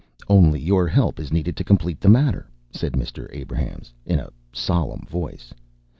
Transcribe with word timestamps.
"Only 0.27 0.59
your 0.59 0.87
help 0.87 1.19
is 1.19 1.31
needed 1.31 1.55
to 1.57 1.63
complete 1.63 2.01
the 2.01 2.09
matter," 2.09 2.49
said 2.71 2.93
Mr. 2.93 3.29
Abrahams, 3.35 3.93
in 4.03 4.17
a 4.19 4.31
solemn 4.51 5.05
voice. 5.05 5.53